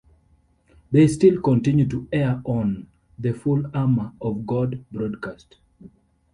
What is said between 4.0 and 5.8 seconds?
of God Broadcast.